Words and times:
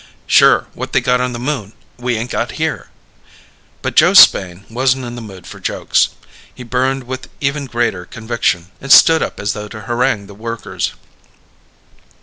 "Sure, 0.25 0.65
what 0.73 0.93
they 0.93 0.99
got 0.99 1.21
on 1.21 1.31
the 1.31 1.37
Moon 1.37 1.73
we 1.97 2.15
ain't 2.15 2.31
got 2.31 2.53
here?" 2.53 2.89
But 3.83 3.95
Joe 3.95 4.15
Spain 4.15 4.65
wasn't 4.67 5.05
in 5.05 5.13
the 5.15 5.21
mood 5.21 5.45
for 5.45 5.59
jokes. 5.59 6.09
He 6.51 6.63
burned 6.63 7.03
with 7.03 7.29
even 7.39 7.67
greater 7.67 8.05
conviction 8.07 8.71
and 8.81 8.91
stood 8.91 9.21
up 9.21 9.39
as 9.39 9.53
though 9.53 9.67
to 9.67 9.81
harangue 9.81 10.25
the 10.25 10.33
workers. 10.33 10.93